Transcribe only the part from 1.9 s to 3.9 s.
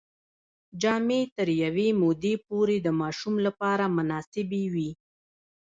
مودې پورې د ماشوم لپاره